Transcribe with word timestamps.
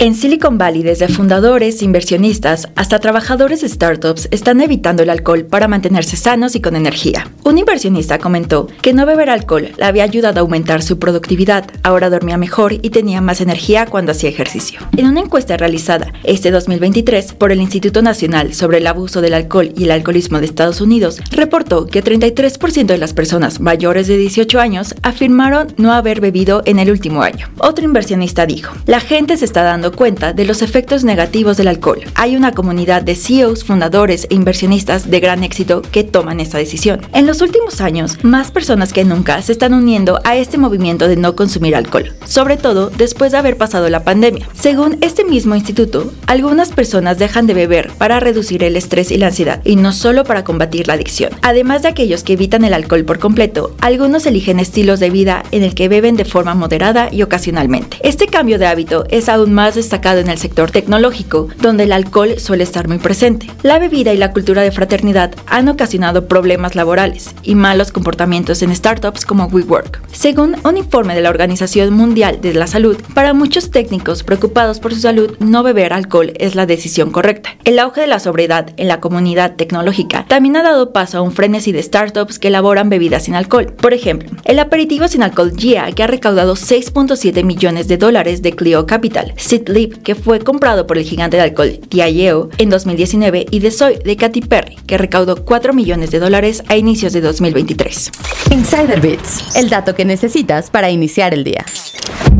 En 0.00 0.14
Silicon 0.14 0.58
Valley, 0.58 0.84
desde 0.84 1.08
fundadores, 1.08 1.82
inversionistas 1.82 2.68
hasta 2.76 3.00
trabajadores 3.00 3.62
de 3.62 3.68
startups 3.68 4.28
están 4.30 4.60
evitando 4.60 5.02
el 5.02 5.10
alcohol 5.10 5.44
para 5.44 5.66
mantenerse 5.66 6.16
sanos 6.16 6.54
y 6.54 6.60
con 6.60 6.76
energía. 6.76 7.32
Un 7.42 7.58
inversionista 7.58 8.20
comentó 8.20 8.68
que 8.80 8.92
no 8.92 9.06
beber 9.06 9.28
alcohol 9.28 9.70
le 9.76 9.84
había 9.84 10.04
ayudado 10.04 10.38
a 10.38 10.42
aumentar 10.42 10.82
su 10.82 11.00
productividad, 11.00 11.68
ahora 11.82 12.10
dormía 12.10 12.36
mejor 12.36 12.74
y 12.74 12.90
tenía 12.90 13.20
más 13.20 13.40
energía 13.40 13.86
cuando 13.86 14.12
hacía 14.12 14.30
ejercicio. 14.30 14.78
En 14.96 15.06
una 15.06 15.18
encuesta 15.18 15.56
realizada 15.56 16.12
este 16.22 16.52
2023 16.52 17.32
por 17.32 17.50
el 17.50 17.60
Instituto 17.60 18.00
Nacional 18.00 18.54
sobre 18.54 18.78
el 18.78 18.86
Abuso 18.86 19.20
del 19.20 19.34
Alcohol 19.34 19.72
y 19.76 19.82
el 19.82 19.90
Alcoholismo 19.90 20.38
de 20.38 20.46
Estados 20.46 20.80
Unidos, 20.80 21.20
reportó 21.32 21.86
que 21.86 22.04
33% 22.04 22.86
de 22.86 22.98
las 22.98 23.14
personas 23.14 23.58
mayores 23.58 24.06
de 24.06 24.16
18 24.16 24.60
años 24.60 24.94
afirmaron 25.02 25.74
no 25.76 25.92
haber 25.92 26.20
bebido 26.20 26.62
en 26.66 26.78
el 26.78 26.92
último 26.92 27.22
año. 27.22 27.48
Otro 27.58 27.84
inversionista 27.84 28.46
dijo, 28.46 28.76
la 28.86 29.00
gente 29.00 29.36
se 29.36 29.44
está 29.44 29.64
dando 29.64 29.87
cuenta 29.92 30.32
de 30.32 30.44
los 30.44 30.62
efectos 30.62 31.04
negativos 31.04 31.56
del 31.56 31.68
alcohol. 31.68 32.00
Hay 32.14 32.36
una 32.36 32.52
comunidad 32.52 33.02
de 33.02 33.14
CEOs, 33.14 33.64
fundadores 33.64 34.26
e 34.30 34.34
inversionistas 34.34 35.10
de 35.10 35.20
gran 35.20 35.44
éxito 35.44 35.82
que 35.82 36.04
toman 36.04 36.40
esta 36.40 36.58
decisión. 36.58 37.00
En 37.12 37.26
los 37.26 37.40
últimos 37.40 37.80
años, 37.80 38.22
más 38.22 38.50
personas 38.50 38.92
que 38.92 39.04
nunca 39.04 39.40
se 39.42 39.52
están 39.52 39.74
uniendo 39.74 40.20
a 40.24 40.36
este 40.36 40.58
movimiento 40.58 41.08
de 41.08 41.16
no 41.16 41.36
consumir 41.36 41.74
alcohol, 41.74 42.14
sobre 42.24 42.56
todo 42.56 42.90
después 42.90 43.32
de 43.32 43.38
haber 43.38 43.56
pasado 43.56 43.88
la 43.88 44.04
pandemia. 44.04 44.48
Según 44.54 44.98
este 45.00 45.24
mismo 45.24 45.54
instituto, 45.54 46.12
algunas 46.26 46.70
personas 46.70 47.18
dejan 47.18 47.46
de 47.46 47.54
beber 47.54 47.90
para 47.98 48.20
reducir 48.20 48.62
el 48.64 48.76
estrés 48.76 49.10
y 49.10 49.16
la 49.16 49.28
ansiedad, 49.28 49.60
y 49.64 49.76
no 49.76 49.92
solo 49.92 50.24
para 50.24 50.44
combatir 50.44 50.88
la 50.88 50.94
adicción. 50.94 51.32
Además 51.42 51.82
de 51.82 51.88
aquellos 51.88 52.22
que 52.22 52.34
evitan 52.34 52.64
el 52.64 52.74
alcohol 52.74 53.04
por 53.04 53.18
completo, 53.18 53.74
algunos 53.80 54.26
eligen 54.26 54.60
estilos 54.60 55.00
de 55.00 55.10
vida 55.10 55.42
en 55.50 55.62
el 55.62 55.74
que 55.74 55.88
beben 55.88 56.16
de 56.16 56.24
forma 56.24 56.54
moderada 56.54 57.08
y 57.12 57.22
ocasionalmente. 57.22 57.98
Este 58.02 58.26
cambio 58.26 58.58
de 58.58 58.66
hábito 58.66 59.04
es 59.10 59.28
aún 59.28 59.52
más 59.52 59.76
destacado 59.78 60.20
en 60.20 60.28
el 60.28 60.38
sector 60.38 60.70
tecnológico, 60.70 61.48
donde 61.60 61.84
el 61.84 61.92
alcohol 61.92 62.38
suele 62.38 62.64
estar 62.64 62.88
muy 62.88 62.98
presente. 62.98 63.46
La 63.62 63.78
bebida 63.78 64.12
y 64.12 64.18
la 64.18 64.32
cultura 64.32 64.62
de 64.62 64.72
fraternidad 64.72 65.34
han 65.46 65.68
ocasionado 65.68 66.28
problemas 66.28 66.74
laborales 66.74 67.34
y 67.42 67.54
malos 67.54 67.92
comportamientos 67.92 68.60
en 68.62 68.74
startups 68.74 69.24
como 69.24 69.46
WeWork. 69.46 70.02
Según 70.12 70.56
un 70.64 70.76
informe 70.76 71.14
de 71.14 71.22
la 71.22 71.30
Organización 71.30 71.94
Mundial 71.94 72.40
de 72.40 72.54
la 72.54 72.66
Salud, 72.66 72.96
para 73.14 73.32
muchos 73.32 73.70
técnicos 73.70 74.22
preocupados 74.22 74.80
por 74.80 74.92
su 74.92 75.00
salud, 75.00 75.36
no 75.38 75.62
beber 75.62 75.92
alcohol 75.92 76.32
es 76.38 76.54
la 76.54 76.66
decisión 76.66 77.10
correcta. 77.10 77.50
El 77.64 77.78
auge 77.78 78.02
de 78.02 78.06
la 78.06 78.18
sobriedad 78.18 78.70
en 78.76 78.88
la 78.88 79.00
comunidad 79.00 79.56
tecnológica 79.56 80.26
también 80.28 80.56
ha 80.56 80.62
dado 80.62 80.92
paso 80.92 81.18
a 81.18 81.22
un 81.22 81.32
frenesí 81.32 81.72
de 81.72 81.82
startups 81.82 82.38
que 82.38 82.48
elaboran 82.48 82.90
bebidas 82.90 83.24
sin 83.24 83.34
alcohol. 83.34 83.72
Por 83.72 83.94
ejemplo, 83.94 84.30
el 84.44 84.58
aperitivo 84.58 85.08
sin 85.08 85.22
alcohol 85.22 85.52
GIA, 85.56 85.92
que 85.92 86.02
ha 86.02 86.06
recaudado 86.06 86.54
6.7 86.54 87.44
millones 87.44 87.88
de 87.88 87.96
dólares 87.96 88.42
de 88.42 88.52
Clio 88.52 88.86
Capital, 88.86 89.34
Lip, 89.68 90.02
que 90.02 90.14
fue 90.14 90.40
comprado 90.40 90.86
por 90.86 90.98
el 90.98 91.04
gigante 91.04 91.36
de 91.36 91.44
alcohol 91.44 91.78
Diageo 91.88 92.50
en 92.58 92.70
2019, 92.70 93.46
y 93.50 93.60
The 93.60 93.70
Soy 93.70 93.98
de 93.98 94.16
Katy 94.16 94.42
Perry, 94.42 94.76
que 94.86 94.98
recaudó 94.98 95.44
4 95.44 95.72
millones 95.72 96.10
de 96.10 96.18
dólares 96.18 96.62
a 96.68 96.76
inicios 96.76 97.12
de 97.12 97.20
2023. 97.20 98.10
Insider 98.50 99.00
Bits, 99.00 99.56
el 99.56 99.68
dato 99.68 99.94
que 99.94 100.04
necesitas 100.04 100.70
para 100.70 100.90
iniciar 100.90 101.34
el 101.34 101.44
día. 101.44 101.64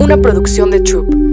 Una 0.00 0.16
producción 0.16 0.70
de 0.70 0.80
Troop. 0.80 1.29